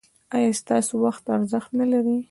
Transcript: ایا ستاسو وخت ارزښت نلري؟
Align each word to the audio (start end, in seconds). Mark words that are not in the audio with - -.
ایا 0.35 0.51
ستاسو 0.61 0.93
وخت 1.05 1.23
ارزښت 1.35 1.69
نلري؟ 1.79 2.15